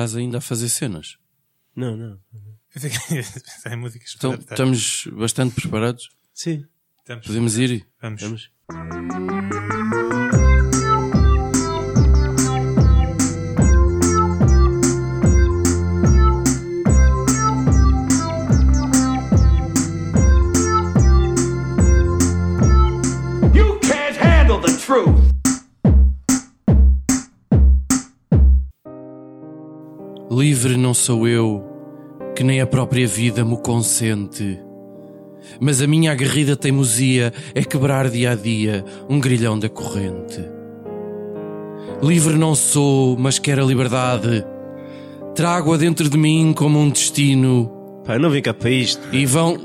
[0.00, 1.18] Estás ainda a fazer cenas.
[1.76, 2.18] Não, não.
[3.62, 4.54] Tem músicas Então, adaptar.
[4.54, 6.08] estamos bastante preparados.
[6.32, 6.64] Sim.
[7.00, 7.86] Estamos- Podemos ir?
[8.00, 8.22] Vamos.
[8.22, 9.79] Vamos.
[30.90, 31.64] Não sou eu,
[32.34, 34.60] que nem a própria vida me consente.
[35.60, 40.44] Mas a minha aguerrida teimosia é quebrar dia a dia um grilhão da corrente.
[42.02, 44.44] Livre não sou, mas quero a liberdade.
[45.36, 47.70] Trago-a dentro de mim como um destino
[48.04, 49.00] Pá, não vim cá para isto.
[49.12, 49.58] e vão.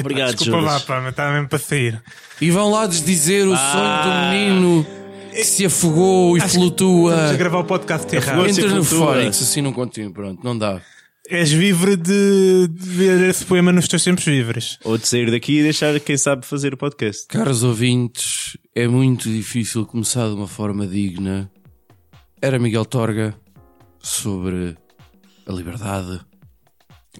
[0.00, 0.84] Obrigado, Desculpa lá, Judas.
[0.84, 2.00] pá, mas estava mesmo para sair.
[2.40, 3.72] E vão lá desdizer o Ah.
[3.72, 4.86] sonho do menino
[5.30, 7.30] que se afogou e Acho que Estamos flutua.
[7.30, 8.34] a gravar o podcast errado.
[8.40, 8.60] Afogou-se.
[8.60, 9.14] Entra no flutua.
[9.14, 10.80] Fónix, assim não continuo, pronto, não dá.
[11.30, 14.78] És livre de, de ver esse poema nos teus tempos livres.
[14.82, 17.26] Ou de sair daqui e deixar quem sabe fazer o podcast.
[17.28, 21.50] Caros ouvintes, é muito difícil começar de uma forma digna.
[22.40, 23.34] Era Miguel Torga
[24.00, 24.74] sobre
[25.46, 26.20] a liberdade.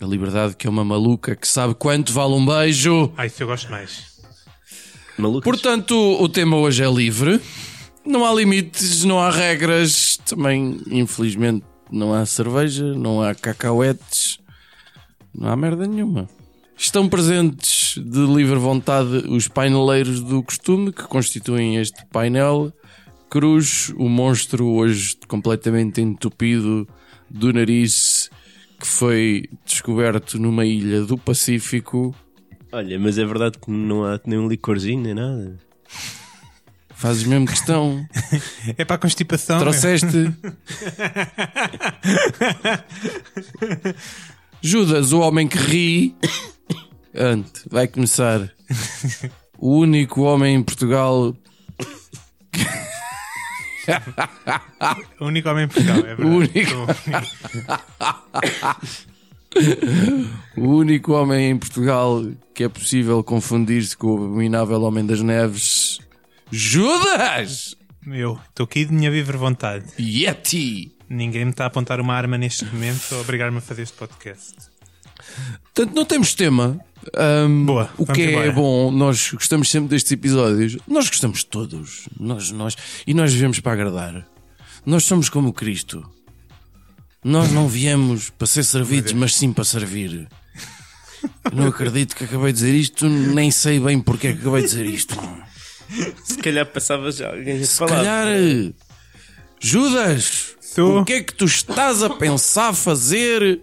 [0.00, 3.12] A liberdade que é uma maluca que sabe quanto vale um beijo.
[3.16, 4.16] Ah, isso eu gosto mais.
[5.18, 5.42] Malucos.
[5.44, 7.40] Portanto, o tema hoje é livre.
[8.08, 10.16] Não há limites, não há regras.
[10.24, 14.38] Também, infelizmente, não há cerveja, não há cacauetes,
[15.34, 16.26] não há merda nenhuma.
[16.74, 22.72] Estão presentes de livre vontade os paineleiros do costume que constituem este painel.
[23.28, 26.88] Cruz, o monstro hoje completamente entupido
[27.28, 28.30] do nariz
[28.80, 32.14] que foi descoberto numa ilha do Pacífico.
[32.72, 35.67] Olha, mas é verdade que não há nenhum licorzinho nem nada.
[36.98, 38.04] Fazes mesmo questão.
[38.76, 39.60] É para a constipação.
[39.60, 40.34] Trouxeste.
[44.60, 46.16] Judas, o homem que ri.
[47.14, 48.52] Ante, vai começar.
[49.56, 51.36] O único homem em Portugal.
[55.20, 56.28] O único homem em Portugal, é verdade.
[56.28, 56.74] O único.
[60.56, 66.00] O único homem em Portugal que é possível confundir-se com o abominável Homem das Neves.
[66.50, 67.76] Judas!
[68.06, 69.84] Eu estou aqui de minha viver vontade.
[69.98, 70.92] Yeti!
[71.08, 74.54] Ninguém me está a apontar uma arma neste momento a obrigar-me a fazer este podcast.
[75.62, 76.80] Portanto, não temos tema.
[77.16, 78.52] Ahm, Boa, O que é embora.
[78.52, 80.76] bom, nós gostamos sempre destes episódios.
[80.86, 82.08] Nós gostamos de todos.
[82.18, 82.76] Nós, nós,
[83.06, 84.26] e nós vivemos para agradar.
[84.84, 86.08] Nós somos como Cristo.
[87.22, 90.28] Nós não viemos para ser servidos, mas sim para servir.
[91.52, 94.68] Não acredito que acabei de dizer isto, nem sei bem porque é que acabei de
[94.68, 95.14] dizer isto.
[96.24, 97.96] Se calhar passava já alguém a Se falar.
[97.96, 98.72] calhar, eh,
[99.60, 101.00] Judas, Sou.
[101.00, 103.60] o que é que tu estás a pensar fazer?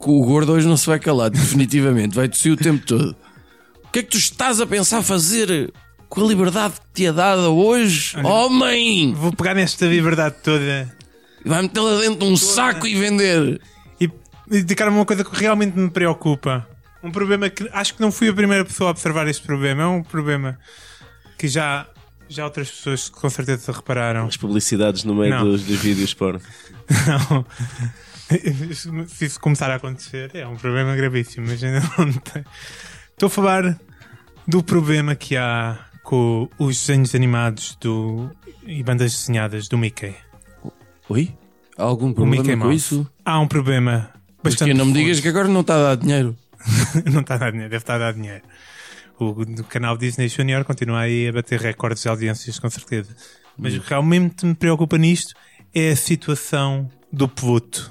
[0.00, 3.16] Que o gordo hoje não se vai calar, definitivamente, vai tossir o tempo todo.
[3.84, 5.72] O que é que tu estás a pensar fazer
[6.08, 8.16] com a liberdade que te é dada hoje?
[8.24, 9.12] Homem!
[9.14, 10.94] Vou pegar nesta liberdade toda
[11.44, 13.60] E vai metê-la dentro de um saco e vender.
[14.00, 14.10] e, e
[14.62, 16.66] dedicar-me a uma coisa que realmente me preocupa.
[17.02, 19.82] Um problema que acho que não fui a primeira pessoa a observar este problema.
[19.82, 20.58] É um problema
[21.38, 21.86] que já,
[22.28, 24.26] já outras pessoas com certeza repararam.
[24.26, 25.44] As publicidades no meio Não.
[25.44, 26.40] dos, dos vídeos porno.
[27.06, 27.46] Não.
[29.08, 31.46] Se isso começar a acontecer, é um problema gravíssimo.
[31.48, 32.44] Mas ainda não tem.
[33.12, 33.80] Estou a falar
[34.46, 38.30] do problema que há com os desenhos animados do,
[38.66, 40.14] e bandas desenhadas do Mickey.
[41.08, 41.34] Oi?
[41.76, 43.06] Há algum problema com isso?
[43.24, 44.10] Há um problema
[44.42, 44.70] bastante.
[44.70, 46.36] Porque não me digas que agora não está a dar dinheiro.
[47.10, 48.42] não está a dar dinheiro, deve estar a dar dinheiro.
[49.18, 53.10] O, o canal Disney Junior continua aí a bater recordes de audiências, com certeza.
[53.56, 55.34] Mas o que realmente me preocupa nisto
[55.74, 57.90] é a situação do Pluto.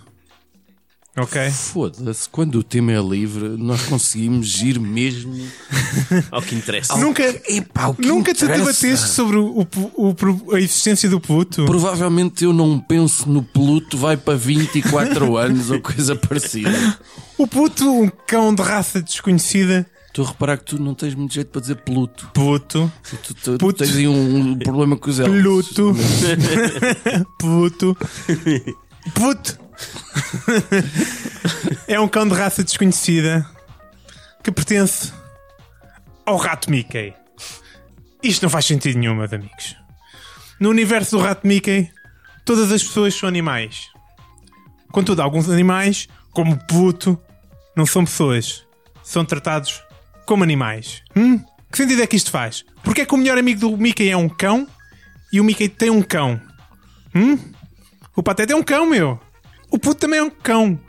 [1.18, 1.50] Ok?
[1.50, 5.34] Foda-se, quando o tema é livre, nós conseguimos ir mesmo.
[6.30, 6.96] Ao que interessa.
[6.96, 8.64] Nunca, Epá, que nunca te interessa?
[8.64, 9.62] debateste sobre o,
[9.96, 10.16] o-
[10.52, 11.66] o- a existência do Pluto?
[11.66, 17.00] Provavelmente eu não penso no Pluto, vai para 24 anos ou coisa parecida.
[17.36, 19.88] O Pluto, um cão de raça desconhecida.
[20.18, 22.28] Estou a reparar que tu não tens muito jeito para dizer Pluto.
[22.34, 22.92] Pluto.
[23.08, 23.78] Tu, tu- tu Pluto.
[23.78, 25.42] tens aí um, um problema com os elfos.
[25.44, 25.96] Pluto.
[27.38, 27.98] Pluto.
[29.14, 29.60] Pluto.
[31.88, 33.46] é um cão de raça desconhecida
[34.44, 35.14] que pertence
[36.26, 37.14] ao rato Mickey.
[38.24, 39.76] Isto não faz sentido nenhum, meus amigos.
[40.60, 41.92] No universo do rato Mickey,
[42.44, 43.84] todas as pessoas são animais.
[44.92, 47.22] Contudo, alguns animais, como o Pluto,
[47.76, 48.66] não são pessoas.
[49.04, 49.86] São tratados
[50.28, 51.02] como animais.
[51.16, 51.40] Hum?
[51.72, 52.64] Que sentido é que isto faz?
[52.84, 54.68] Porque é que o melhor amigo do Mickey é um cão
[55.34, 56.40] e o Mickey tem um cão.
[57.16, 57.40] Hum?
[58.16, 59.20] O Pateta é um cão, meu.
[59.72, 60.80] O puto também é um cão.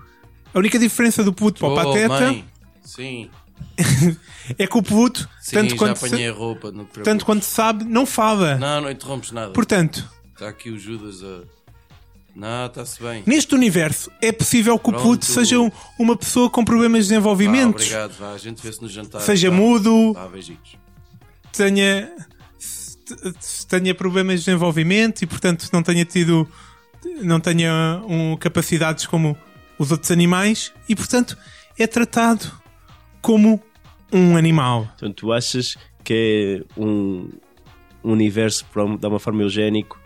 [0.53, 2.45] A única diferença do puto para o Oh, Pateta mãe.
[2.83, 3.31] Sim,
[4.59, 6.73] é que o puto, sim tanto, quanto, a roupa.
[7.05, 8.57] Tanto quanto sabe, não fala.
[8.57, 9.53] Não, não interrompes nada.
[9.53, 11.58] Portanto, Está aqui o Judas a.
[12.35, 13.23] Não, está-se bem.
[13.27, 15.03] neste universo é possível que o Pronto.
[15.05, 17.75] puto seja um- uma pessoa com problemas de Vá, desenvolvimento.
[17.77, 18.33] obrigado, vá.
[18.33, 19.21] A gente vê-se no jantar.
[19.23, 19.57] Seja Vá.
[19.57, 20.77] mudo, Vá, beijinhos.
[21.53, 22.11] tenha,
[22.59, 26.49] se- tenha problemas de desenvolvimento e, portanto, não tenha tido,
[27.23, 29.37] não tenha um, capacidades como
[29.79, 31.37] os outros animais e, portanto,
[31.79, 32.51] é tratado
[33.21, 33.61] como
[34.13, 34.85] um animal.
[34.87, 37.31] Portanto, tu achas que é um
[38.05, 39.99] um universo, por- de uma forma eugénico,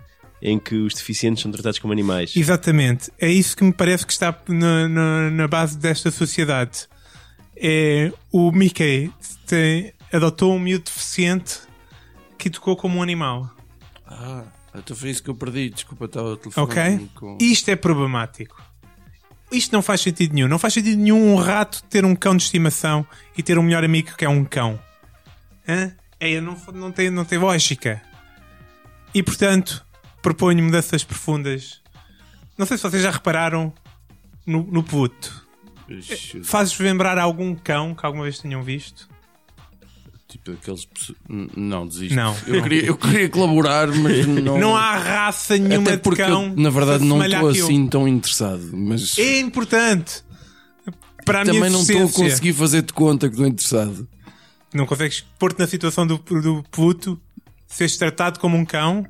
[0.42, 2.34] em que os deficientes são tratados como animais?
[2.36, 3.10] Exatamente.
[3.20, 6.88] É isso que me parece que está na, na- na base desta sociedade.
[7.56, 9.12] É o Mickey
[9.46, 11.60] tem- adotou um miúdo deficiente
[12.36, 13.48] que tocou como um animal.
[14.06, 14.42] Ah,
[14.74, 15.70] então foi isso que eu perdi.
[15.70, 16.64] Desculpa, estava o telefone.
[16.66, 17.08] Ok?
[17.14, 17.38] Com...
[17.40, 18.60] Isto é problemático.
[19.52, 20.48] Isto não faz sentido nenhum.
[20.48, 23.06] Não faz sentido nenhum um rato ter um cão de estimação
[23.36, 24.80] e ter um melhor amigo que é um cão.
[25.68, 25.92] Hã?
[26.18, 28.00] É, não, não, tem, não tem lógica.
[29.14, 29.84] E portanto,
[30.22, 31.80] proponho mudanças profundas.
[32.56, 33.72] Não sei se vocês já repararam
[34.46, 35.46] no, no puto.
[36.44, 39.08] Fazes lembrar algum cão que alguma vez tenham visto?
[40.28, 40.88] Tipo aqueles.
[41.28, 42.14] Não, desisto.
[42.14, 42.34] Não.
[42.46, 44.58] Eu queria, eu queria colaborar, mas não.
[44.58, 46.46] Não há raça nenhuma Até de porque cão.
[46.46, 48.70] eu, na verdade, não estou assim tão interessado.
[48.72, 50.24] Mas É importante.
[51.24, 54.08] Para a também não estou a conseguir fazer de conta que estou interessado.
[54.72, 57.20] Não consegues pôr-te na situação do, do Pluto,
[57.66, 59.06] seres tratado como um cão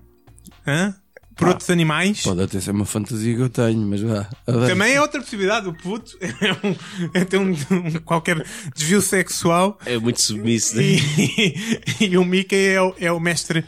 [0.67, 0.94] hã?
[1.37, 2.23] Por outros animais.
[2.23, 4.29] Pode até ser uma fantasia que eu tenho, mas vá.
[4.44, 5.69] Também é outra possibilidade.
[5.69, 6.76] O Pluto é, um,
[7.14, 8.44] é ter um, um qualquer
[8.75, 10.82] desvio sexual É muito submisso, né?
[10.82, 11.55] e,
[12.06, 13.64] e o Mickey é o, é o mestre.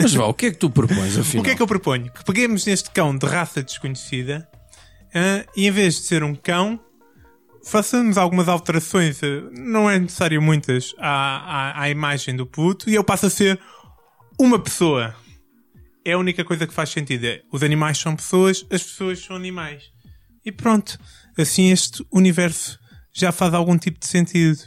[0.00, 1.40] Mas vá, o que é que tu propões afinal?
[1.42, 2.12] O que é que eu proponho?
[2.12, 4.48] Que peguemos neste cão de raça desconhecida
[5.14, 6.78] hã, e em vez de ser um cão,
[7.64, 12.94] façamos algumas alterações, eh, não é necessário muitas, à, à, à imagem do Pluto e
[12.94, 13.58] ele passa a ser
[14.38, 15.14] uma pessoa.
[16.04, 17.24] É a única coisa que faz sentido.
[17.26, 19.84] É, os animais são pessoas, as pessoas são animais.
[20.44, 20.98] E pronto.
[21.38, 22.78] Assim este universo
[23.12, 24.58] já faz algum tipo de sentido.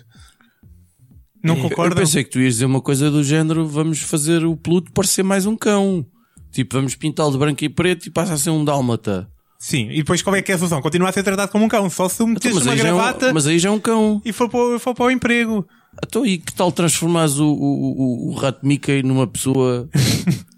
[1.44, 1.98] Não Eu concordam?
[1.98, 5.46] pensei que tu ias dizer uma coisa do género: vamos fazer o Pluto parecer mais
[5.46, 6.06] um cão.
[6.52, 9.28] Tipo, vamos pintá-lo de branco e preto e passa a ser um dálmata.
[9.60, 9.90] Sim.
[9.92, 10.82] E depois qual é que é a solução?
[10.82, 11.90] Continua a ser tratado como um cão.
[11.90, 14.22] Só se tu Então, uma já é gravata um, mas aí já é um cão.
[14.24, 15.68] e for para, for para o emprego.
[16.06, 19.90] Então, e que tal transformares o, o, o, o rato Mickey numa pessoa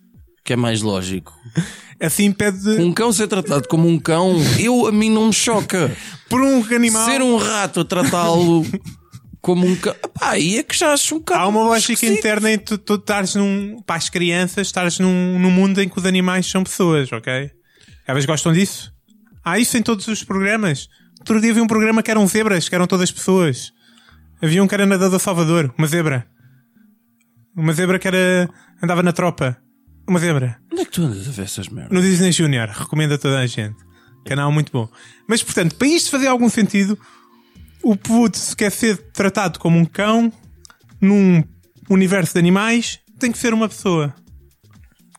[0.46, 1.34] que é mais lógico?
[2.00, 5.92] Assim pede Um cão ser tratado como um cão, eu a mim não me choca.
[6.30, 7.06] por um animal.
[7.10, 8.64] Ser um rato a tratá-lo
[9.42, 9.96] como um cão.
[10.14, 11.42] Pá, aí é que já acho um bocado.
[11.42, 13.82] Há uma lógica interna em tu, tu estares num.
[13.82, 17.50] Para as crianças, estares num, num mundo em que os animais são pessoas, ok?
[18.08, 18.94] Elas gostam disso?
[19.44, 20.88] Há isso em todos os programas.
[21.20, 23.72] Outro dia vi um programa que eram zebras, que eram todas pessoas.
[24.40, 26.28] Havia um que era nadador Salvador, uma zebra.
[27.56, 28.48] Uma zebra que era.
[28.84, 29.58] andava na tropa.
[30.08, 30.60] Uma zebra.
[30.72, 31.92] Onde é que tu andas a ver essas merdas?
[31.92, 33.76] No Disney Junior, recomendo a toda a gente.
[34.26, 34.90] Canal muito bom.
[35.28, 36.98] Mas, portanto, para isto fazer algum sentido,
[37.84, 40.32] o puto, se quer ser tratado como um cão,
[41.02, 41.44] num
[41.90, 44.14] universo de animais, tem que ser uma pessoa.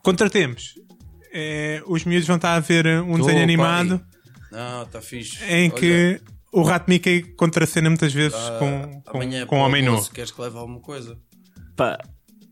[0.02, 0.74] Contratemos.
[1.32, 3.42] É, os miúdos vão estar a ver um Tô, desenho pai.
[3.42, 4.00] animado
[4.50, 5.42] Não, está fixe.
[5.44, 6.20] em Olha, que
[6.52, 10.30] o rato Mickey contracena muitas vezes ah, com, com, amanhã com o homem almoço, Queres
[10.30, 11.18] que leve alguma coisa?
[11.76, 11.98] Pá,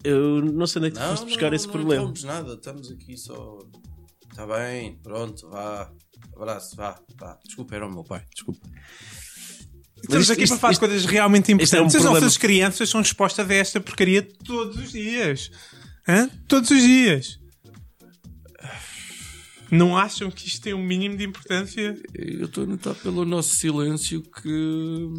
[0.05, 1.95] eu não sei onde é que tu Não, foste buscar não, esse não problema.
[2.03, 3.59] interrompes nada, estamos aqui só.
[4.31, 5.91] Está bem, pronto, vá.
[6.37, 7.39] Abraço, vá, vá.
[7.45, 8.61] Desculpa, era o meu pai, desculpa.
[9.97, 11.57] Estamos isto- aqui isto- para falar de coisas realmente isto é um
[11.87, 11.95] importantes.
[11.97, 12.21] As problema.
[12.21, 15.51] nossas crianças são expostas a esta porcaria todos os dias.
[16.07, 16.29] Hã?
[16.47, 17.39] Todos os dias.
[19.75, 22.01] Não acham que isto tem um mínimo de importância?
[22.15, 25.11] Eu estou a notar pelo nosso silêncio que.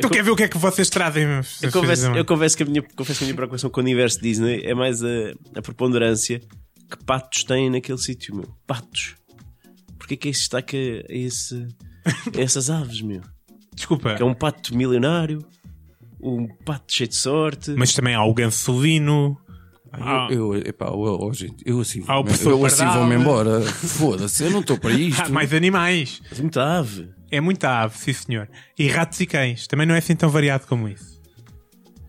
[0.00, 1.26] Tu quer ver o que é que vocês trazem?
[1.26, 3.84] meus Eu confesso, eu confesso que a minha, confesso que a minha preocupação com o
[3.84, 5.08] universo Disney é mais a,
[5.54, 6.40] a preponderância
[6.90, 8.52] que patos têm naquele sítio, meu.
[8.66, 9.14] Patos.
[9.96, 11.68] Porquê que isso destaca a, esse,
[12.36, 13.20] a essas aves, meu?
[13.74, 14.16] Desculpa.
[14.16, 15.44] Que é um pato milionário,
[16.20, 17.70] um pato cheio de sorte.
[17.76, 19.38] Mas também há o gansolino.
[19.92, 20.28] Ah.
[20.30, 23.60] Eu, eu, epá, eu, eu, gente, eu assim, Ah, eu assim vou-me embora.
[23.62, 25.22] Foda-se, eu não estou para isto.
[25.22, 26.22] Há mais animais.
[26.30, 27.08] Mas muita ave.
[27.30, 28.48] É muita ave, sim senhor.
[28.78, 29.66] E ratos e cães.
[29.66, 31.18] Também não é assim tão variado como isso.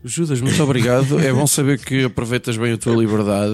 [0.03, 1.19] Judas, muito obrigado.
[1.19, 3.53] É bom saber que aproveitas bem a tua liberdade.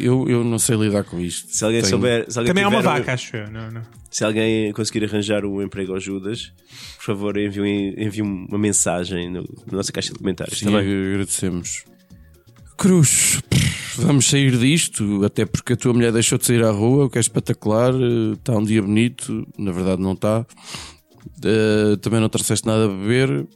[0.00, 1.48] Eu, eu não sei lidar com isto.
[1.54, 2.24] Se alguém Tenho- souber.
[2.30, 3.50] Se alguém Também há uma tiver um- vaca, acho eu.
[3.50, 3.82] Não, não.
[4.10, 6.52] Se alguém conseguir arranjar um emprego ao Judas,
[6.96, 10.58] por favor, envie, envie uma mensagem no- na nossa caixa de comentários.
[10.58, 11.84] Sim, tá agradecemos.
[12.82, 13.40] Cruz.
[13.96, 17.16] vamos sair disto, até porque a tua mulher deixou de sair à rua, o que
[17.16, 17.94] é espetacular.
[17.94, 20.44] eh, Está um dia bonito, na verdade não está.
[21.44, 23.46] Eh, também não trouxeste nada a beber.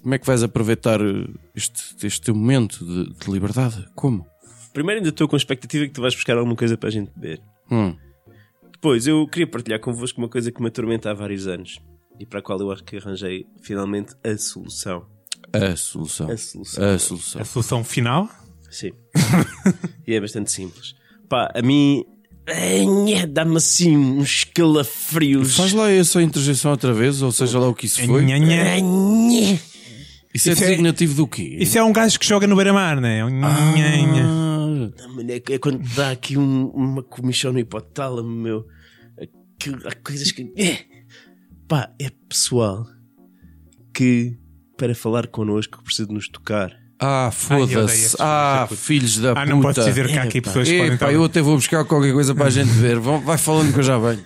[0.00, 1.26] Como é que vais aproveitar eh,
[1.56, 3.84] este, este teu momento de, de liberdade?
[3.96, 4.24] Como?
[4.72, 7.10] Primeiro ainda estou com a expectativa que tu vais buscar alguma coisa para a gente
[7.16, 7.42] beber.
[7.68, 7.96] Hum.
[8.74, 11.80] Depois, eu queria partilhar convosco uma coisa que me atormenta há vários anos
[12.20, 15.15] e para a qual eu acho que arranjei finalmente a solução.
[15.56, 16.30] A solução.
[16.30, 16.84] A solução.
[16.94, 17.42] A solução.
[17.42, 18.28] A solução final?
[18.70, 18.92] Sim.
[20.06, 20.94] e é bastante simples.
[21.28, 22.04] Pá, a mim.
[22.46, 25.56] eh, Dá-me assim uns calafrios.
[25.56, 28.24] Faz lá essa interjeição outra vez, ou seja lá o que isso foi.
[28.24, 29.58] Nhe.
[30.34, 31.56] Isso é Isso é- designativo do quê?
[31.58, 33.24] Isso é um gajo que joga no beira-mar, não é?
[33.24, 34.24] Um nha, nha.
[34.26, 34.46] Ah,
[34.98, 38.66] Ah, É, é quando dá aqui um- uma comichão no hipotálamo, meu.
[39.58, 40.52] Aquilo- há coisas que.
[40.56, 40.84] É.
[41.66, 42.86] Pá, é pessoal
[43.94, 44.36] que
[44.76, 46.72] para falar connosco precisa de nos tocar.
[46.98, 48.16] Ah, foda-se.
[48.18, 49.54] Ah, filhos da da Ah, puta.
[49.54, 51.12] não posso dizer que há aqui pessoas que podem estar.
[51.12, 52.98] eu até vou buscar qualquer coisa para a gente ver.
[52.98, 54.24] Vai falando que eu já venho.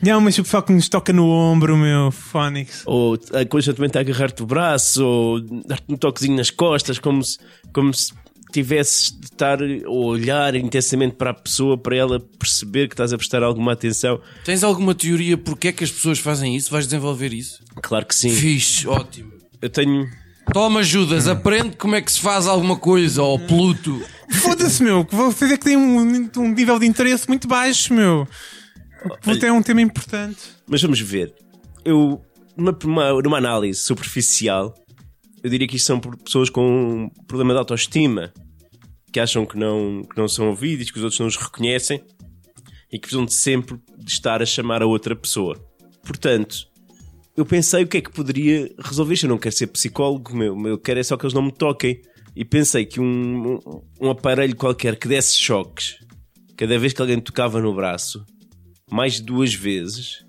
[0.00, 2.82] Não, mas o pessoal que nos toca no ombro, meu, Fónix.
[2.86, 3.18] Ou
[3.50, 7.36] constantemente a agarrar-te o braço, ou dar-te um toquezinho nas costas, como se,
[7.72, 8.12] como se
[8.52, 13.18] tivesses de estar a olhar intensamente para a pessoa, para ela perceber que estás a
[13.18, 14.20] prestar alguma atenção.
[14.44, 16.70] Tens alguma teoria porque é que as pessoas fazem isso?
[16.70, 17.60] Vais desenvolver isso?
[17.82, 18.30] Claro que sim.
[18.30, 19.32] Fixe, ótimo.
[19.60, 20.08] Eu tenho.
[20.52, 24.02] Toma Judas, aprende como é que se faz alguma coisa, ó Pluto.
[24.30, 28.26] Foda-se, meu, que vocês é que têm um, um nível de interesse muito baixo, meu.
[29.22, 30.38] Puta, é um tema importante.
[30.66, 31.34] Mas vamos ver.
[31.84, 32.22] Eu,
[32.56, 32.76] numa,
[33.22, 34.74] numa, análise superficial,
[35.42, 38.32] eu diria que isto são pessoas com um problema de autoestima,
[39.12, 42.02] que acham que não, que não são ouvidos, que os outros não os reconhecem
[42.90, 45.56] e que precisam de sempre de estar a chamar a outra pessoa.
[46.02, 46.68] Portanto,
[47.38, 49.26] eu pensei o que é que poderia resolver isto.
[49.26, 52.02] Eu não quero ser psicólogo, meu, eu quero é só que eles não me toquem.
[52.34, 53.60] E pensei que um,
[54.00, 55.98] um, aparelho qualquer que desse choques
[56.56, 58.26] cada vez que alguém tocava no braço,
[58.90, 60.24] mais de duas vezes,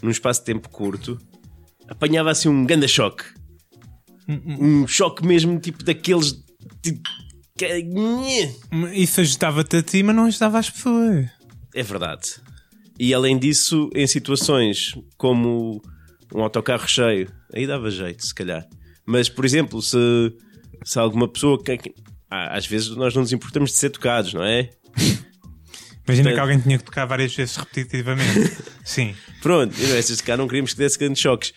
[0.00, 1.20] num espaço de tempo curto,
[1.88, 3.24] apanhava assim um ganda choque.
[4.28, 6.44] Um choque mesmo, tipo daqueles.
[8.94, 11.28] Isso ajudava-te a ti, mas não ajudava as pessoas.
[11.74, 12.36] É verdade.
[13.00, 15.82] E além disso, em situações como
[16.34, 18.66] um autocarro cheio, aí dava jeito, se calhar.
[19.06, 19.96] Mas, por exemplo, se,
[20.84, 21.62] se alguma pessoa.
[21.62, 21.94] que-
[22.30, 24.70] ah, às vezes nós não nos importamos de ser tocados, não é?
[24.98, 28.56] Imagina Portanto- que alguém tinha que tocar várias vezes repetitivamente.
[28.84, 29.14] Sim.
[29.42, 31.52] Pronto, e nesses cá não queríamos que desse grandes choques.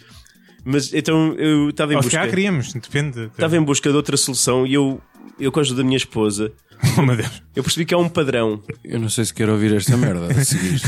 [0.66, 2.18] Mas então eu estava em Ou se busca.
[2.20, 3.26] calhar queríamos, depende.
[3.26, 5.02] Estava em busca de outra solução e eu,
[5.40, 6.52] eu com a ajuda da minha esposa,
[6.98, 7.42] Oh meu Deus.
[7.56, 8.62] eu percebi que há um padrão.
[8.84, 10.82] Eu não sei se quero ouvir esta merda a seguir.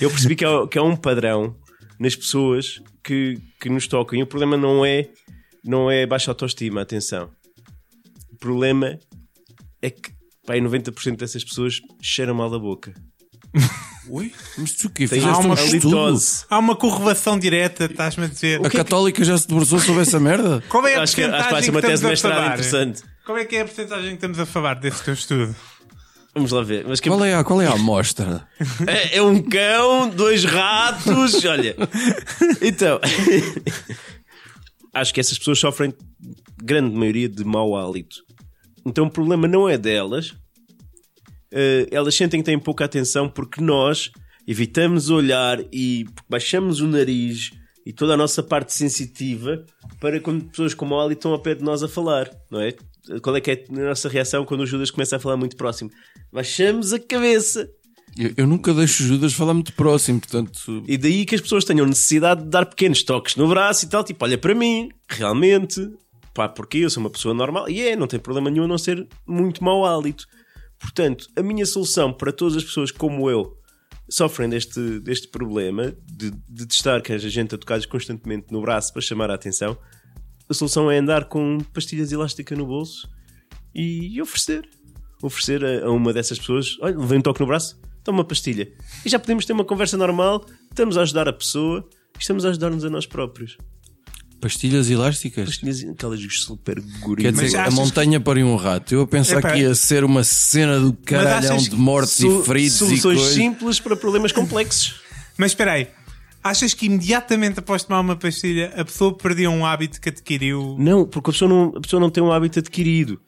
[0.00, 1.56] Eu percebi que há, que há um padrão
[1.98, 4.18] nas pessoas que, que nos tocam.
[4.18, 5.08] E o problema não é,
[5.64, 7.30] não é baixa autoestima, atenção.
[8.32, 8.98] O problema
[9.82, 10.10] é que
[10.46, 12.92] pá, aí 90% dessas pessoas cheiram mal da boca.
[14.08, 14.32] Oi?
[14.56, 15.08] Mas tu o quê?
[15.08, 15.98] Tem Fizeste uma um estudo?
[15.98, 16.44] halitose.
[16.48, 18.60] Há uma correlação direta, estás-me a dizer.
[18.64, 20.62] A é católica já se debruçou sobre essa merda?
[20.68, 22.46] Qual é a Acho que, acho que vai ser uma que tese a falar?
[22.52, 23.02] interessante.
[23.24, 25.56] Qual é que é a porcentagem que estamos a falar desse teu estudo?
[26.36, 26.84] Vamos lá ver.
[26.86, 28.46] Mas que- Qual é a, qual é a amostra?
[28.86, 31.74] É, é um cão, dois ratos, olha.
[32.60, 33.00] Então,
[34.92, 35.94] acho que essas pessoas sofrem,
[36.62, 38.16] grande maioria, de mau hálito.
[38.84, 40.34] Então o problema não é delas.
[41.50, 44.10] Eh, elas sentem que têm pouca atenção porque nós
[44.46, 47.50] evitamos olhar e baixamos o nariz
[47.84, 49.64] e toda a nossa parte sensitiva
[50.00, 52.74] para quando pessoas com mau hálito estão ao pé de nós a falar, não é?
[53.22, 55.90] Qual é que é a nossa reação quando o Judas começa a falar muito próximo?
[56.32, 57.68] Baixamos a cabeça
[58.18, 60.82] Eu, eu nunca deixo Judas falar muito próximo, portanto.
[60.86, 64.02] E daí que as pessoas tenham necessidade de dar pequenos toques no braço e tal,
[64.02, 65.88] tipo, olha para mim, realmente,
[66.32, 68.78] pá, porque eu sou uma pessoa normal, e é, não tem problema nenhum a não
[68.78, 70.26] ser muito mau hálito.
[70.78, 73.56] Portanto, a minha solução para todas as pessoas como eu
[74.08, 78.92] sofrem deste, deste problema de, de testar que haja gente a tocar constantemente no braço
[78.92, 79.76] para chamar a atenção,
[80.48, 83.08] a solução é andar com pastilhas elásticas no bolso
[83.74, 84.68] e oferecer.
[85.22, 88.70] Oferecer a, a uma dessas pessoas: olha, levei um toque no braço, toma uma pastilha.
[89.04, 92.50] E já podemos ter uma conversa normal, estamos a ajudar a pessoa e estamos a
[92.50, 93.56] ajudar-nos a nós próprios.
[94.40, 95.46] Pastilhas elásticas?
[95.48, 97.40] Pastilhas, aquelas super Quer gorilas.
[97.40, 98.94] dizer, a montanha para um rato.
[98.94, 102.44] Eu a pensar Epá, que ia ser uma cena do caralhão de mortes Sol- e
[102.44, 103.34] feridos e soluções coisas.
[103.34, 105.00] simples para problemas complexos.
[105.38, 105.88] Mas espera aí.
[106.50, 110.76] Achas que imediatamente após tomar uma pastilha a pessoa perdia um hábito que adquiriu?
[110.78, 113.20] Não, porque a pessoa não, a pessoa não tem um hábito adquirido.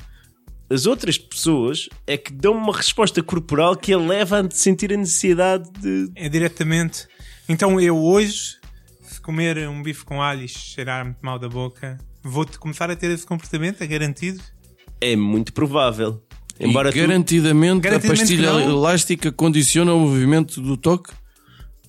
[0.71, 4.97] As outras pessoas é que dão uma resposta corporal que a leva a sentir a
[4.97, 6.11] necessidade de.
[6.15, 7.07] É diretamente.
[7.49, 8.57] Então eu hoje,
[9.03, 12.97] se comer um bife com alho e cheirar muito mal da boca, vou-te começar a
[12.97, 14.43] ter esse comportamento, é garantido?
[15.01, 16.23] É muito provável.
[16.61, 21.13] Embora e tu- garantidamente, Garantidamente a pastilha elástica condiciona o movimento do toque?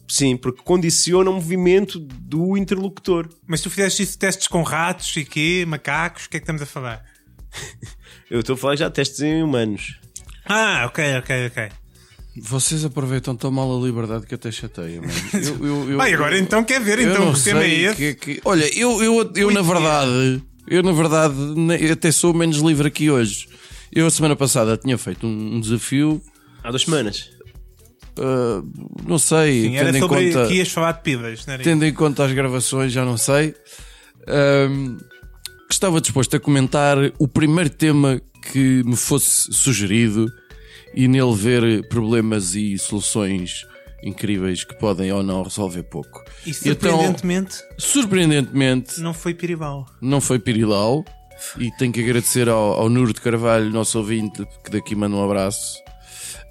[0.09, 3.29] Sim, porque condiciona o movimento do interlocutor.
[3.47, 5.63] Mas tu fizeste isso testes com ratos e quê?
[5.67, 6.25] Macacos?
[6.25, 7.05] O que é que estamos a falar?
[8.29, 9.99] Eu estou a falar já de testes em humanos.
[10.45, 11.69] Ah, ok, ok, ok.
[12.41, 15.13] Vocês aproveitam tão mal a liberdade que até chateia, mano.
[15.65, 17.95] Eu, eu, agora então quer ver, então o tema é esse.
[17.95, 21.35] que, que- Olha, eu, eu, eu na verdade, eu na verdade
[21.91, 23.47] até sou menos livre aqui hoje.
[23.91, 26.21] Eu a semana passada tinha feito um, um desafio,
[26.63, 27.29] Há duas semanas.
[28.19, 28.61] Ah,
[29.07, 31.63] não sei, Sim, era tendo, em sobre conta, que ias falar de pibas, não era?
[31.63, 33.55] tendo em conta as gravações, já não sei.
[35.69, 38.21] Estava disposto a comentar o primeiro tema
[38.51, 40.27] que me fosse sugerido
[40.93, 43.65] e nele ver problemas e soluções
[44.03, 46.23] incríveis que podem ou não resolver pouco.
[46.45, 49.85] E Então, surpreendentemente surpreendentemente, não foi piribal.
[50.01, 51.03] não foi Pirilau
[51.57, 55.23] e tenho que agradecer ao, ao Nuro de Carvalho, nosso ouvinte, que daqui manda um
[55.23, 55.77] abraço.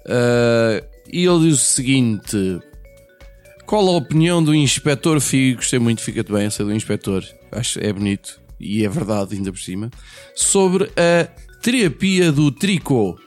[0.07, 2.59] Ah, e ele diz o seguinte:
[3.65, 5.57] Qual a opinião do inspetor Figo?
[5.57, 9.59] Gostei muito, fica-te bem essa do inspetor, acho é bonito e é verdade, ainda por
[9.59, 9.89] cima,
[10.35, 11.25] sobre a
[11.61, 13.17] terapia do tricô.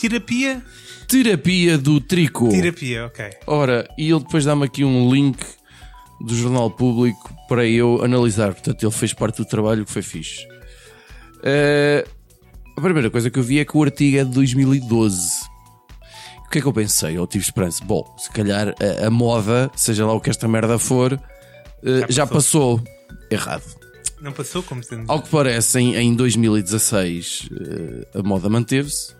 [0.00, 0.62] Terapia?
[1.06, 2.48] Terapia do tricô.
[2.48, 3.30] Terapia, ok.
[3.46, 5.38] Ora, e ele depois dá-me aqui um link
[6.20, 8.52] do Jornal Público para eu analisar.
[8.52, 10.46] Portanto, ele fez parte do trabalho que foi fixe.
[11.42, 12.06] Eh,
[12.76, 15.39] a primeira coisa que eu vi é que o artigo é de 2012.
[16.50, 17.16] O que é que eu pensei?
[17.16, 17.84] Eu tive esperança.
[17.84, 22.26] Bom, se calhar a, a moda, seja lá o que esta merda for, eh, já,
[22.26, 22.82] passou.
[23.30, 23.62] Errado.
[24.20, 29.14] Não passou como se Ao que parece, em, em 2016 eh, a moda manteve-se.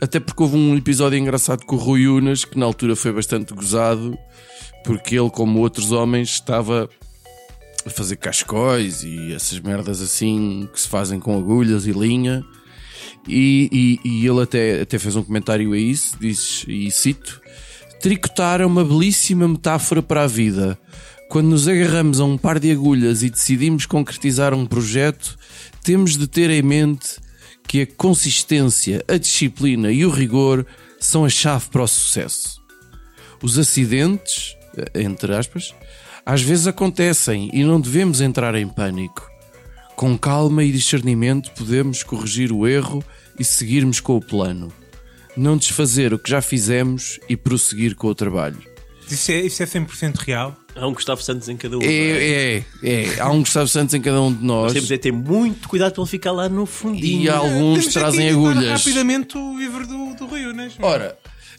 [0.00, 3.54] Até porque houve um episódio engraçado com o Rui Unas, que na altura foi bastante
[3.54, 4.18] gozado,
[4.84, 6.90] porque ele, como outros homens, estava
[7.86, 12.42] a fazer cascóis e essas merdas assim que se fazem com agulhas e linha.
[13.28, 17.40] E, e- e ele até, até fez um comentário a isso, diz, e cito:
[18.00, 20.78] Tricotar é uma belíssima metáfora para a vida.
[21.28, 25.38] Quando nos agarramos a um par de agulhas e decidimos concretizar um projeto,
[25.82, 27.16] temos de ter em mente
[27.66, 30.66] que a consistência, a disciplina e o rigor
[31.00, 32.60] são a chave para o sucesso.
[33.42, 34.54] Os acidentes,
[34.94, 35.74] entre aspas,
[36.26, 39.31] às vezes acontecem e não devemos entrar em pânico.
[40.02, 43.04] Com calma e discernimento podemos corrigir o erro
[43.38, 44.72] e seguirmos com o plano.
[45.36, 48.58] Não desfazer o que já fizemos e prosseguir com o trabalho.
[49.08, 50.56] Isso é, isso é 100% real.
[50.74, 51.82] Há um Gustavo Santos em cada um.
[51.82, 51.86] é?
[51.86, 53.20] É, é, é.
[53.20, 54.64] Há um Gustavo Santos em cada um de nós.
[54.64, 57.22] Nós temos é ter muito cuidado para ele ficar lá no fundinho.
[57.22, 58.80] E alguns Temos trazem agulhas.
[58.82, 60.70] rapidamente o livro do, do Rio, não é?
[60.80, 61.16] Ora,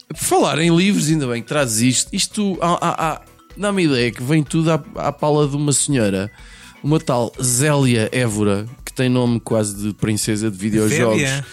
[0.10, 2.10] por falar em livros, ainda bem que trazes isto.
[2.14, 3.22] Isto há- há- há-
[3.56, 6.30] dá-me a ideia que vem tudo à, à pala de uma senhora,
[6.84, 11.18] uma tal Zélia Évora, que tem nome quase de princesa de videojogos.
[11.22, 11.46] Zélia?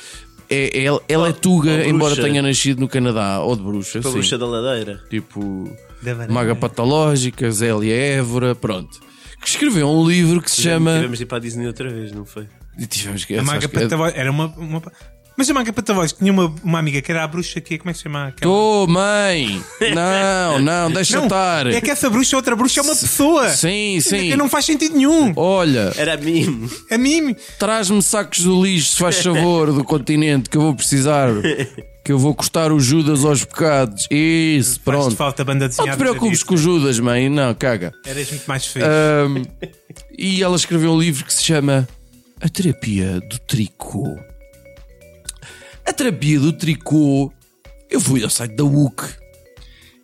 [0.52, 1.90] É, ela, ela é tuga, ou bruxa.
[1.90, 4.02] embora tenha nascido no Canadá, ou de bruxa.
[4.02, 4.10] Sim.
[4.10, 5.00] bruxa da ladeira.
[5.08, 5.70] Tipo,
[6.02, 6.26] Da.
[6.28, 8.98] Maga Patológica, Zélia Évora, pronto.
[9.40, 10.94] Que escreveu um livro que se chama.
[10.96, 12.46] Tivemos de ir para a Disney outra vez, não foi?
[12.78, 14.82] E tivemos que- A Maga é- era uma, uma.
[15.40, 17.92] Mas a Maga Patavoz tinha uma, uma amiga que era a bruxa que como é
[17.94, 18.26] que se chama?
[18.26, 18.52] aquela?
[18.52, 19.58] Tô, mãe!
[19.94, 21.66] Não, não, deixa Não, estar.
[21.66, 23.48] é que essa bruxa, outra bruxa, é uma pessoa.
[23.48, 24.36] Sim, sim.
[24.36, 25.32] Não faz sentido nenhum.
[25.36, 26.68] Olha, Era a mim.
[26.90, 27.34] A mim.
[27.58, 31.30] traz-me sacos do lixo, se faz favor, do continente, que eu vou precisar.
[32.04, 34.06] Que eu vou cortar o Judas aos bocados.
[34.10, 35.16] Isso, Faz-te pronto.
[35.16, 35.96] falta a banda Não desenhada.
[35.96, 37.30] te preocupes com o Judas, mãe.
[37.30, 37.92] Não, caga.
[38.04, 38.86] Eras muito mais feliz.
[38.86, 39.42] Ahm,
[40.18, 41.88] e ela escreveu um livro que se chama
[42.42, 44.18] A Terapia do Tricô.
[45.90, 47.32] A terapia do tricô.
[47.90, 49.02] Eu fui ao site da UC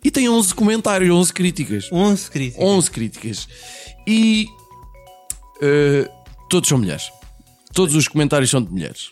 [0.03, 1.87] e tem 11 comentários, 11 críticas.
[1.89, 2.61] 11 críticas.
[2.65, 3.47] 11 críticas.
[4.05, 4.47] E
[5.61, 6.11] eh,
[6.49, 7.09] todos são mulheres.
[7.73, 9.11] Todos os comentários são de mulheres.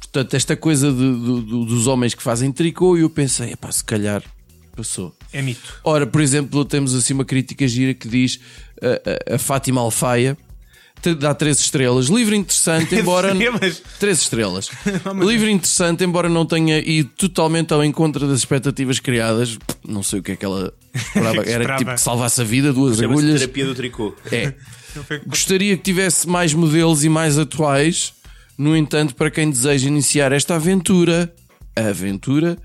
[0.00, 3.84] Portanto, esta coisa de- do- do- dos homens que fazem tricô, eu pensei, epá, se
[3.84, 4.20] calhar
[4.74, 5.14] passou.
[5.32, 5.80] É mito.
[5.84, 8.40] Ora, por exemplo, temos assim uma crítica gira que diz
[8.82, 10.36] a, a- a Fátima Alfaia
[11.18, 12.06] dá três estrelas.
[12.06, 13.34] Livro interessante, embora.
[13.98, 14.70] Três estrelas.
[15.20, 19.58] Livro interessante, embora não tenha ido totalmente ao encontro das expectativas criadas.
[19.86, 21.36] Não sei o que é que ela esperava.
[21.46, 21.78] Era Esperava.
[21.78, 23.40] tipo que salvasse a vida, duas agulhas.
[23.40, 24.14] terapia do tricô.
[24.32, 24.54] É.
[25.26, 28.14] Gostaria que tivesse mais modelos e mais atuais.
[28.56, 31.32] No entanto, para quem deseja iniciar esta aventura,
[31.76, 32.58] a aventura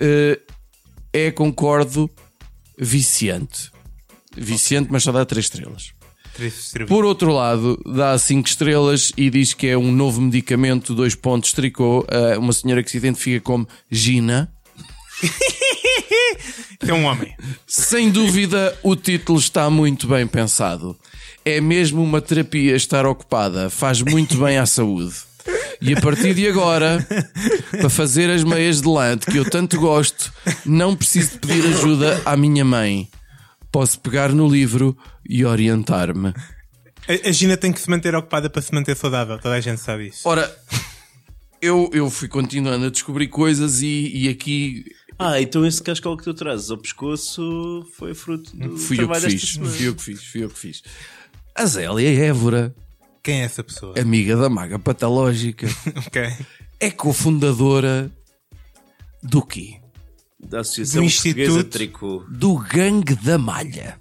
[0.00, 0.40] eh,
[1.12, 2.10] é, concordo,
[2.76, 3.70] viciante.
[4.36, 5.66] Viciante, mas só dá 3 estrelas.
[5.74, 5.95] Três estrelas.
[6.86, 11.52] Por outro lado, dá 5 estrelas e diz que é um novo medicamento, dois pontos,
[11.52, 12.06] tricô,
[12.38, 14.52] uma senhora que se identifica como Gina.
[16.86, 17.34] É um homem.
[17.66, 20.96] Sem dúvida, o título está muito bem pensado.
[21.44, 25.14] É mesmo uma terapia estar ocupada, faz muito bem à saúde.
[25.80, 27.06] E a partir de agora,
[27.70, 30.32] para fazer as meias de lã que eu tanto gosto,
[30.64, 33.08] não preciso de pedir ajuda à minha mãe.
[33.70, 34.96] Posso pegar no livro
[35.28, 36.28] e orientar-me.
[37.08, 39.80] A, a Gina tem que se manter ocupada para se manter saudável, toda a gente
[39.80, 40.28] sabe isso.
[40.28, 40.54] Ora,
[41.60, 44.84] eu, eu fui continuando a descobrir coisas e, e aqui
[45.18, 49.12] Ah, então esse cascal que tu trazes ao pescoço foi fruto do fui eu que
[49.14, 49.50] trabalho fiz.
[49.56, 50.82] Fui eu que fiz, fui eu que fiz.
[51.54, 52.74] A Zélia Évora,
[53.22, 53.94] Quem é essa pessoa?
[53.98, 55.66] amiga da Maga Patológica,
[56.06, 56.22] Ok.
[56.80, 58.10] é cofundadora
[59.22, 59.80] do quê?
[60.38, 61.64] Da Associação Do Instituto.
[61.70, 62.24] Tricô.
[62.28, 63.98] Do Gangue da Malha.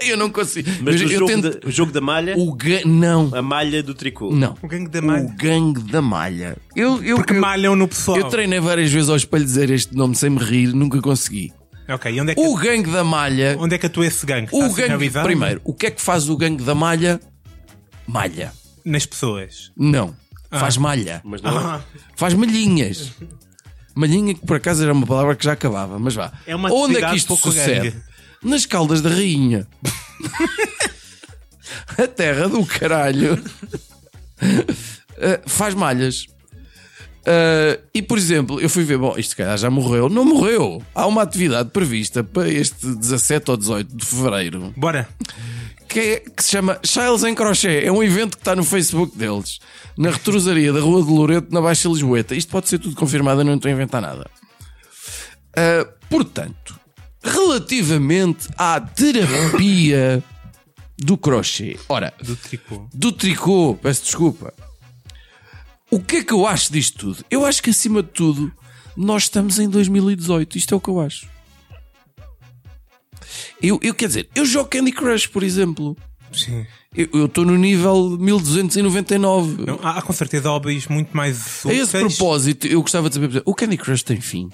[0.00, 0.68] Eu não consigo.
[0.82, 2.80] Mas eu, o, eu jogo tento- da, o jogo da malha, O ga...
[2.84, 4.34] Não, a malha do tricô.
[4.34, 4.56] não.
[4.62, 5.34] O gangue da O malha.
[5.38, 6.56] Gangue da Malha.
[6.74, 8.18] Eu, eu, Porque eu, malham no pessoal.
[8.18, 11.52] eu treinei várias vezes ao espelho dizer este nome sem me rir, nunca consegui.
[11.88, 13.56] Ok, e onde é que, O Gangue da Malha.
[13.58, 14.48] onde é que atua esse gangue?
[14.52, 15.10] O gangue.
[15.10, 17.20] Primeiro, o que é que faz o Gangue da Malha?
[18.06, 18.52] Malha.
[18.84, 19.72] Nas pessoas.
[19.76, 20.14] Não.
[20.50, 21.20] Faz malha.
[21.24, 21.56] Mas não.
[21.56, 21.80] Ah,
[22.16, 23.12] Faz malhinhas.
[23.94, 26.32] Malhinha que por acaso era uma palavra que já acabava, mas vá.
[26.46, 27.94] É uma Onde é que isto sucede?
[28.42, 29.66] Nas caldas da rainha.
[31.98, 33.42] A terra do caralho.
[34.42, 36.26] Uh, faz malhas.
[37.22, 40.08] Uh, e por exemplo, eu fui ver, bom, isto calhar já morreu.
[40.08, 40.82] Não morreu.
[40.94, 45.08] Há uma atividade prevista para este 17 ou 18 de fevereiro bora.
[45.92, 47.84] Que, é- que se chama Chiles em Crochê.
[47.84, 49.58] É um evento que está no Facebook deles,
[49.96, 52.34] na retrosaria da Rua de Loreto, na Baixa Lisboeta.
[52.34, 54.28] Isto pode ser tudo confirmado, eu não estou a inventar nada.
[55.56, 56.78] Ah, portanto,
[57.22, 60.22] relativamente à terapia
[60.98, 62.88] do crochê, ora, Do tricô.
[62.94, 64.52] do tricô, peço desculpa.
[65.90, 67.24] O que é que eu acho disto tudo?
[67.30, 68.50] Eu acho que acima de tudo,
[68.96, 70.56] nós estamos em 2018.
[70.56, 71.26] Isto é o que eu acho.
[73.62, 75.96] Eu, eu quer dizer, eu jogo Candy Crush, por exemplo.
[76.32, 76.66] Sim.
[76.94, 79.64] Eu estou no nível 1299.
[79.66, 82.16] Não, há, há com certeza hobbies muito mais A esse úteis.
[82.16, 84.48] propósito, eu gostava de saber, o Candy Crush tem fim?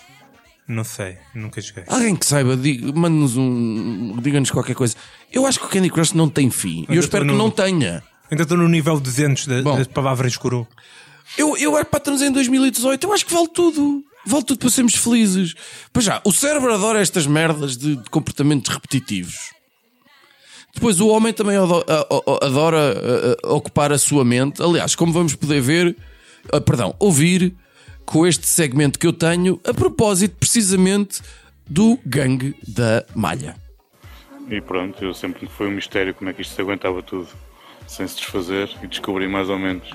[0.67, 1.85] Não sei, nunca joguei.
[1.87, 2.55] Alguém que saiba,
[2.95, 4.17] mande-nos um.
[4.21, 4.95] diga-nos qualquer coisa.
[5.33, 6.81] Eu acho que o Candy Crush não tem fim.
[6.81, 8.03] E eu Ainda espero estou que no- não tenha.
[8.31, 9.77] Ainda estou no nível 200 da- Bom.
[9.79, 10.69] das palavras curu.
[11.39, 14.05] Eu, eu acho para em 2018, eu acho que vale tudo.
[14.27, 15.55] Vale tudo para sermos felizes.
[15.93, 19.53] Pois já, o cérebro adora estas merdas de, de comportamentos repetitivos.
[20.75, 24.63] Depois o homem também adora a- a- ocupar a sua mente.
[24.63, 25.97] Aliás, como vamos poder ver,
[26.53, 27.55] ah, perdão, ouvir
[28.05, 31.21] com este segmento que eu tenho, a propósito precisamente
[31.67, 33.57] do gangue da malha.
[34.51, 37.29] E pronto, eu sempre foi um mistério como é que isto se aguentava tudo
[37.87, 39.91] sem se desfazer e descobri mais ou menos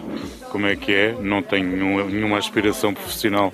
[0.51, 1.13] como é que é.
[1.13, 3.51] Não tenho nenhuma aspiração profissional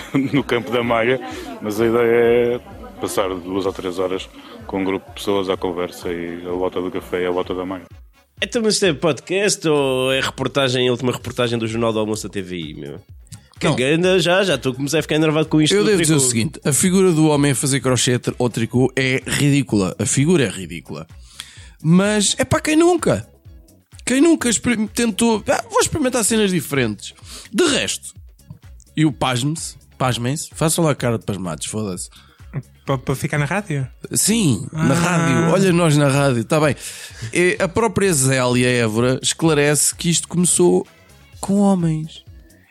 [0.32, 1.20] no campo da malha,
[1.60, 2.60] mas a ideia é
[3.00, 4.28] passar duas ou três horas
[4.66, 7.54] com um grupo de pessoas à conversa e a volta do café e a volta
[7.54, 7.84] da malha.
[8.40, 12.28] Então, mas isto é podcast ou é reportagem, a última reportagem do Jornal do Almoço
[12.28, 13.00] da TVI, meu?
[13.76, 15.72] Ganda já, já estou a começar a ficar enervado com isto.
[15.72, 18.92] Eu do devo dizer o seguinte: a figura do homem a fazer crochê ou tricô
[18.96, 19.94] é ridícula.
[19.98, 21.06] A figura é ridícula.
[21.80, 23.28] Mas é para quem nunca.
[24.04, 24.50] Quem nunca
[24.92, 25.44] tentou.
[25.48, 27.14] Ah, vou experimentar cenas diferentes.
[27.52, 28.12] De resto,
[28.96, 32.10] e o pasme-se, pasmem-se, façam lá a cara de pasmados, foda-se.
[32.84, 33.86] Para, ficar na rádio?
[34.10, 34.98] Sim, na Ah.
[34.98, 35.52] rádio.
[35.52, 36.74] Olha nós na rádio, está bem.
[37.32, 40.84] E a própria Zélia Évora esclarece que isto começou
[41.40, 42.24] com homens.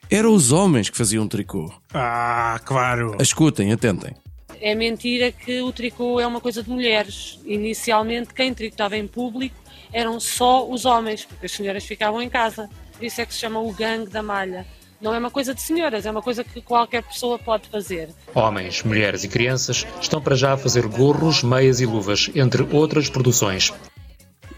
[0.09, 1.73] Eram os homens que faziam tricô.
[1.93, 3.15] Ah, claro.
[3.21, 4.13] Escutem, atentem.
[4.59, 7.39] É mentira que o tricô é uma coisa de mulheres.
[7.45, 9.55] Inicialmente, quem tricotava em público
[9.93, 12.69] eram só os homens, porque as senhoras ficavam em casa.
[12.97, 14.65] Por isso é que se chama o gangue da malha.
[15.01, 18.09] Não é uma coisa de senhoras, é uma coisa que qualquer pessoa pode fazer.
[18.35, 23.09] Homens, mulheres e crianças estão para já a fazer gorros, meias e luvas, entre outras
[23.09, 23.73] produções.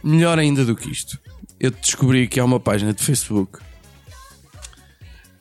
[0.03, 1.17] Melhor ainda do que isto,
[1.59, 3.59] eu descobri que há uma página de Facebook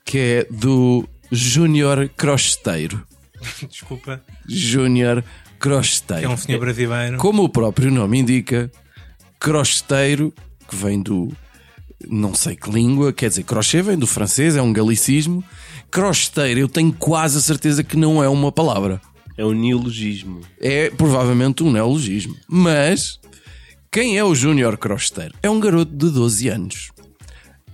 [0.05, 3.05] que é do Júnior Crosteiro.
[3.69, 4.23] Desculpa.
[4.47, 5.25] Júnior É
[5.59, 6.31] Crosteiro.
[6.31, 7.17] um senhor brasileiro.
[7.19, 8.71] Como o próprio nome indica,
[9.41, 10.33] crosteiro,
[10.69, 11.29] que vem do
[12.09, 15.45] não sei que língua, quer dizer, crochê vem do francês, é um galicismo.
[15.91, 19.01] Crosteiro, eu tenho quase a certeza que não é uma palavra.
[19.37, 20.41] É um neologismo.
[20.61, 22.37] É provavelmente um neologismo.
[22.49, 23.19] Mas
[23.91, 25.35] quem é o Júnior Crosteiro?
[25.43, 26.91] É um garoto de 12 anos.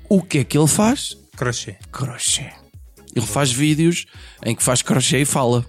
[0.09, 1.17] O que é que ele faz?
[1.37, 1.77] Crochê.
[1.93, 2.51] Crochê.
[3.15, 4.07] Ele faz vídeos
[4.45, 5.65] em que faz crochê e fala.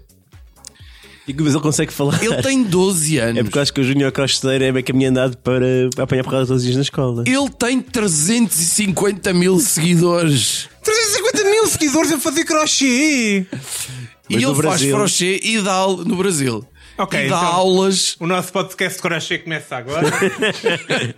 [1.29, 2.21] E mas ele consegue falar.
[2.23, 3.37] Ele tem 12 anos.
[3.39, 5.63] É porque eu acho que o Júnior Crosteiro é bem caminho andado para,
[5.95, 7.23] para apanhar porrada todos os dias na escola.
[7.27, 10.67] Ele tem 350 mil seguidores.
[10.83, 12.85] 350 mil seguidores a fazer crochê!
[13.45, 13.47] e
[14.29, 16.65] Mas ele no faz Brasil- crochê e dá aula no Brasil.
[16.97, 18.15] Ok, e dá então- aulas.
[18.19, 20.07] O nosso podcast de crochê começa agora.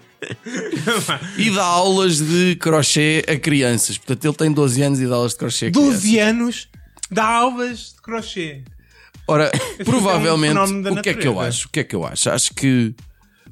[1.37, 3.97] e dá aulas de crochê a crianças.
[3.97, 5.93] Portanto, ele tem 12 anos e dá aulas de crochê a crianças.
[6.01, 6.67] 12 anos
[7.09, 8.61] dá aulas de crochê.
[9.27, 11.67] Ora, é um provavelmente, fenómeno da o que é que eu acho?
[11.67, 12.29] O que é que eu acho?
[12.29, 12.93] Acho que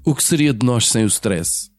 [0.04, 1.70] o que seria de nós sem o stress?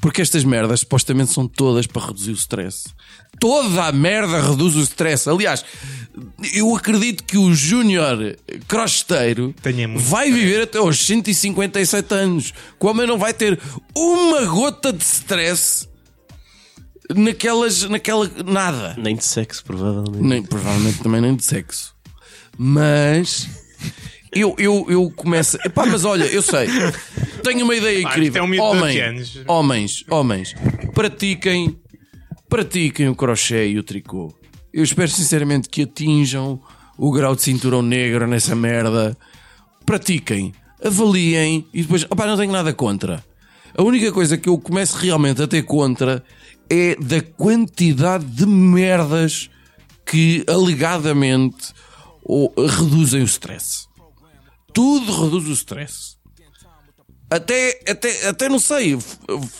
[0.00, 2.88] Porque estas merdas supostamente são todas para reduzir o stress.
[3.38, 5.28] Toda a merda reduz o stress.
[5.30, 5.64] Aliás,
[6.52, 8.36] eu acredito que o Júnior
[9.86, 12.52] muito vai viver até aos 157 anos.
[12.80, 13.58] O homem não vai ter
[13.94, 15.88] uma gota de stress
[17.14, 17.84] naquelas.
[17.84, 18.28] naquela.
[18.44, 18.96] nada.
[18.98, 20.20] Nem de sexo, provavelmente.
[20.20, 21.91] Nem, provavelmente também nem de sexo.
[22.64, 23.48] Mas
[24.32, 25.58] eu, eu, eu começo.
[25.64, 26.68] Epá, mas olha, eu sei.
[27.42, 28.28] Tenho uma ideia Pá, incrível.
[28.28, 29.44] isto é um miúdo de Homem, 12 anos.
[29.48, 30.54] homens, homens,
[30.94, 31.76] pratiquem,
[32.48, 34.32] pratiquem o crochê e o tricô.
[34.72, 36.60] Eu espero sinceramente que atinjam
[36.96, 39.16] o grau de cinturão negro nessa merda.
[39.84, 42.04] Pratiquem, avaliem e depois.
[42.04, 43.24] Opá, não tenho nada contra.
[43.76, 46.22] A única coisa que eu começo realmente a ter contra
[46.70, 49.50] é da quantidade de merdas
[50.06, 51.72] que alegadamente
[52.22, 53.86] ou, reduzem o stress.
[54.72, 56.16] Tudo reduz o stress.
[57.30, 58.98] Até, até, até não sei,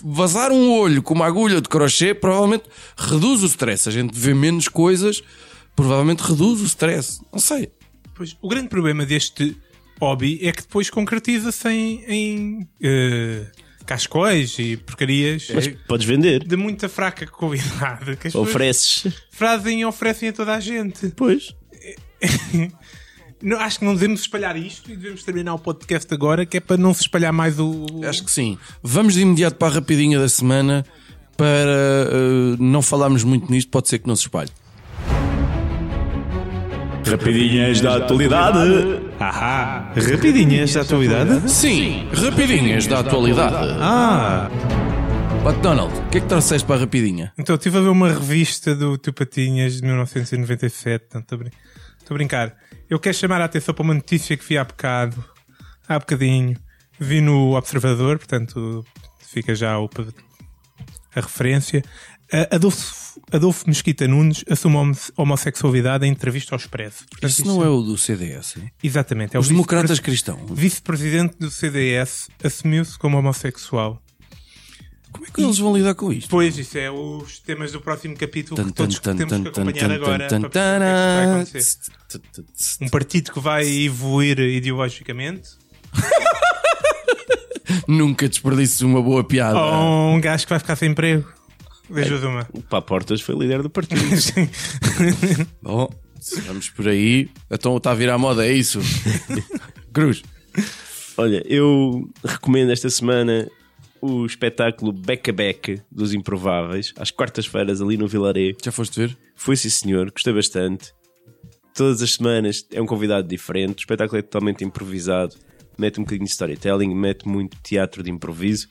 [0.03, 2.65] vazar um olho com uma agulha de crochê provavelmente
[2.97, 3.89] reduz o stress.
[3.89, 5.23] A gente vê menos coisas,
[5.75, 7.21] provavelmente reduz o stress.
[7.33, 7.71] Não sei.
[8.15, 9.57] Pois, o grande problema deste
[9.99, 13.47] hobby é que depois concretiza-se em, em eh,
[13.87, 16.45] cascóis e porcarias Mas eh, podes vender.
[16.47, 19.13] de muita fraca qualidade que as pessoas Ofereces.
[19.31, 21.09] fazem e oferecem a toda a gente.
[21.17, 21.55] Pois.
[23.43, 26.61] Não, acho que não devemos espalhar isto e devemos terminar o podcast agora, que é
[26.61, 27.87] para não se espalhar mais o.
[28.09, 28.57] Acho que sim.
[28.81, 30.87] Vamos de imediato para a rapidinha da semana
[31.37, 34.49] para eh, não falarmos muito nisto, pode ser que não se espalhe.
[37.05, 38.59] Rapidinhas da atualidade.
[39.19, 39.93] Ahá!
[39.97, 41.51] Rapidinhas da atualidade?
[41.51, 43.77] Sim, rapidinhas da atualidade.
[43.81, 44.49] Ah!
[45.45, 47.33] McDonald, o que é que trouxeste para a rapidinha?
[47.37, 51.07] Então, estive a ver uma revista do Tio Patinhas de 1997.
[51.13, 51.51] Não, Estou a, brin-
[52.03, 52.57] estou a brincar.
[52.89, 55.25] Eu quero chamar a atenção para uma notícia que vi há bocado.
[55.89, 56.57] Há bocadinho.
[56.99, 58.85] Vi no Observador, portanto,
[59.21, 59.89] fica já o,
[61.15, 61.83] a referência.
[62.33, 67.05] A Adolfo, Adolfo Mesquita Nunes assume homo- homossexualidade em entrevista ao Expresso.
[67.11, 68.57] Portanto, Isso não é o do CDS?
[68.83, 69.37] Exatamente.
[69.37, 70.41] É Os democratas cristãos.
[70.51, 74.01] Vice-presidente do CDS assumiu-se como homossexual.
[75.13, 76.31] Como é que eles vão lidar com isto?
[76.31, 79.49] Pois, isso é os temas do próximo capítulo Tan, que todos tan, temos tan, que
[79.49, 81.45] acompanhar agora tan, é tan.
[82.81, 85.51] Um partido que vai evoluir ideologicamente
[87.87, 89.59] Nunca desperdices uma boa piada.
[89.59, 91.31] ou um gajo que vai ficar sem emprego.
[91.89, 92.49] Vejo de uma.
[92.53, 94.01] O Pá Portas foi líder do partido.
[95.61, 95.89] Bom,
[96.21, 98.81] se vamos por aí, então está a virar moda, é isso?
[99.93, 100.23] Cruz.
[101.17, 103.49] Olha, eu recomendo esta semana
[104.03, 108.53] o espetáculo Beck a Beck dos Improváveis, às quartas-feiras ali no Vilaré.
[108.63, 109.17] Já foste ver?
[109.37, 110.93] Foi sim, senhor, gostei bastante.
[111.73, 115.37] Todas as semanas é um convidado diferente, o espetáculo é totalmente improvisado,
[115.79, 118.69] mete um bocadinho de storytelling, mete muito teatro de improviso.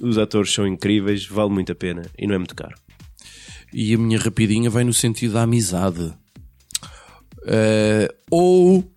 [0.00, 2.74] Os atores são incríveis, vale muito a pena e não é muito caro.
[3.74, 6.14] E a minha rapidinha vai no sentido da amizade.
[7.44, 8.88] Eh, ou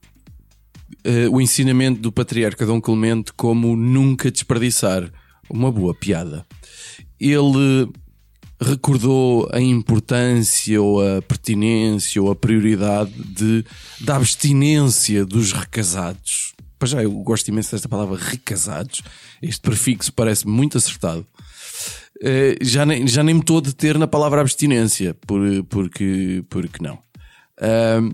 [1.04, 5.12] eh, o ensinamento do patriarca Dom Clemente como nunca desperdiçar
[5.50, 6.46] uma boa piada.
[7.20, 7.90] Ele
[8.62, 13.66] recordou a importância ou a pertinência ou a prioridade de,
[14.02, 16.54] da abstinência dos recasados.
[16.86, 19.02] Já, eu gosto imenso desta palavra recasados.
[19.42, 21.26] Este prefixo parece muito acertado.
[22.22, 26.84] Eh, já, nem, já nem me estou a deter na palavra abstinência, por, porque, porque
[26.84, 27.00] não.
[27.62, 28.12] Ahm,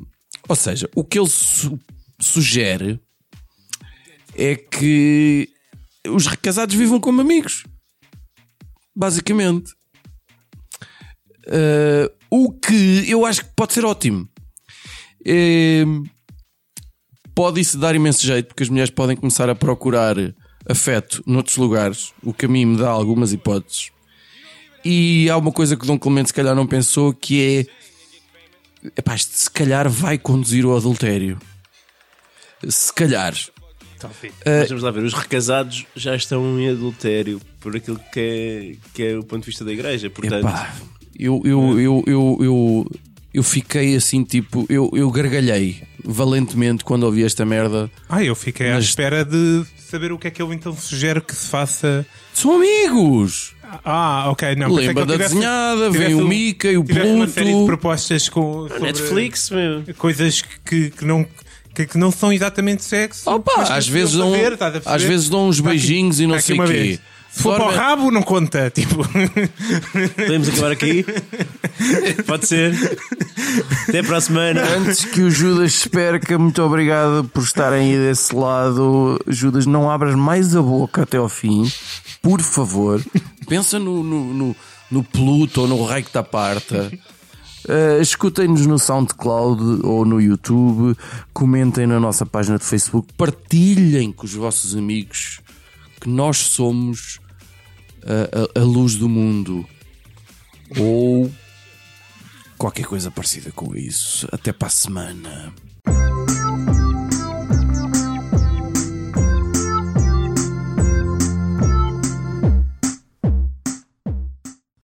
[0.47, 1.79] ou seja, o que ele su-
[2.19, 2.99] sugere
[4.35, 5.49] é que
[6.07, 7.63] os recasados vivam como amigos.
[8.95, 9.73] Basicamente.
[11.47, 14.29] Ah, o que eu acho que pode ser ótimo.
[15.25, 15.83] Eh,
[17.33, 20.15] pode isso dar imenso jeito, porque as mulheres podem começar a procurar
[20.67, 23.91] afeto noutros lugares, o que a mim me dá algumas hipóteses.
[24.85, 27.67] E há uma coisa que Dom Clemente se calhar não pensou que
[28.83, 31.39] é epá, se calhar vai conduzir ao adultério.
[32.67, 33.33] Se calhar.
[34.45, 39.03] Mas vamos lá ver, os recasados já estão em adultério por aquilo que é, que
[39.03, 40.47] é o ponto de vista da igreja, portanto...
[40.47, 40.73] Epá,
[41.17, 42.91] eu, eu, eu, eu, eu,
[43.33, 47.91] eu fiquei assim, tipo, eu, eu gargalhei valentemente quando ouvi esta merda.
[48.07, 51.19] Ah, eu fiquei à Mas- espera de saber o que é que ele então sugere
[51.19, 52.05] que se faça.
[52.33, 53.53] São amigos!
[53.85, 54.55] Ah, ok.
[54.55, 57.65] Não, Lembra da tivesse- desenhada, vem o Mickey, o tivesse uma série de Pluto.
[57.67, 59.83] propostas com sobre Netflix, meu.
[59.97, 61.23] coisas que, que não.
[61.79, 63.29] Que, que não são exatamente sexo.
[63.29, 66.59] Opa, às vezes dão, ver, às vezes dão uns Está aqui- beijinhos e não sei
[66.59, 66.73] o quê.
[66.73, 66.99] vez.
[67.31, 68.69] Se for para o rabo, não conta.
[68.69, 68.97] Tipo,
[70.15, 71.05] Podemos acabar aqui?
[72.27, 72.73] Pode ser.
[73.87, 74.61] Até para a semana.
[74.75, 79.17] Antes que o Judas se perca, muito obrigado por estarem aí desse lado.
[79.27, 81.71] Judas, não abras mais a boca até ao fim,
[82.21, 83.01] por favor.
[83.47, 84.55] Pensa no, no, no,
[84.91, 86.91] no Pluto ou no raio que da parta.
[87.67, 90.97] Uh, Escutem-nos no SoundCloud ou no YouTube,
[91.33, 95.41] comentem na nossa página de Facebook, partilhem com os vossos amigos
[95.99, 97.19] que nós somos
[98.03, 99.65] uh, a, a luz do mundo
[100.77, 101.29] ou
[102.57, 104.27] qualquer coisa parecida com isso.
[104.31, 105.53] Até para a semana.